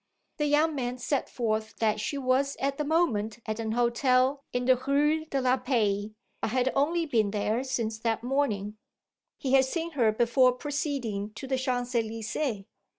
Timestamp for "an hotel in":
3.59-4.65